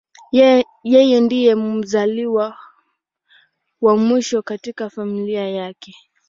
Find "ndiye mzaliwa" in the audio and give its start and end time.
1.21-2.57